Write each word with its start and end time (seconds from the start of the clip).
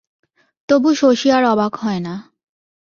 তবু 0.69 0.89
শশী 0.93 1.27
আর 1.31 1.43
অবাক 1.43 1.73
হয় 1.75 1.99
না। 1.99 2.13